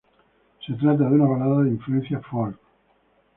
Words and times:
Se 0.65 0.73
trata 0.73 1.03
de 1.03 1.11
una 1.13 1.27
balada 1.27 1.61
de 1.61 1.69
influencia 1.69 2.19
"folk". 2.21 2.57